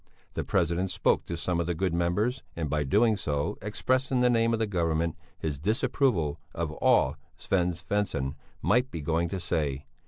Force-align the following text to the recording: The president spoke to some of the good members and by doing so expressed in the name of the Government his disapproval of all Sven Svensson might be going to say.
The 0.33 0.43
president 0.43 0.89
spoke 0.89 1.25
to 1.25 1.37
some 1.37 1.59
of 1.59 1.67
the 1.67 1.75
good 1.75 1.93
members 1.93 2.41
and 2.55 2.71
by 2.71 2.83
doing 2.83 3.15
so 3.17 3.59
expressed 3.61 4.11
in 4.11 4.21
the 4.21 4.31
name 4.31 4.51
of 4.51 4.57
the 4.57 4.65
Government 4.65 5.15
his 5.37 5.59
disapproval 5.59 6.39
of 6.55 6.71
all 6.71 7.17
Sven 7.37 7.73
Svensson 7.73 8.33
might 8.63 8.89
be 8.89 9.01
going 9.01 9.29
to 9.29 9.39
say. 9.39 9.85